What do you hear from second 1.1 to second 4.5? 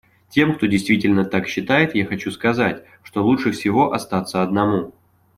так считает, я хочу сказать, что лучше всего остаться